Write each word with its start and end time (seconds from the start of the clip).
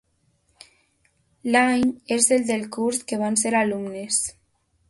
L'any 1.55 1.85
és 2.17 2.31
el 2.39 2.49
del 2.49 2.67
curs 2.79 3.05
que 3.13 3.23
van 3.25 3.41
ser 3.45 3.55
alumnes. 3.63 4.23